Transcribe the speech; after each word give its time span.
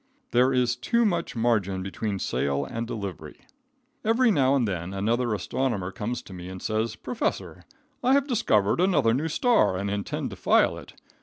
There 0.31 0.51
is 0.51 0.75
too 0.75 1.05
much 1.05 1.35
margin 1.35 1.83
between 1.83 2.17
sale 2.17 2.65
and 2.65 2.87
delivery. 2.87 3.41
Every 4.03 4.31
now 4.31 4.55
and 4.55 4.67
then 4.67 4.95
another 4.95 5.35
astronomer 5.35 5.91
comes 5.91 6.23
to 6.23 6.33
me 6.33 6.49
and 6.49 6.59
says: 6.59 6.95
"Professor, 6.95 7.65
I 8.03 8.13
have 8.13 8.25
discovered 8.25 8.79
another 8.81 9.13
new 9.13 9.27
star 9.27 9.77
and 9.77 9.91
intend 9.91 10.31
to 10.31 10.35
file 10.35 10.75
it. 10.79 10.95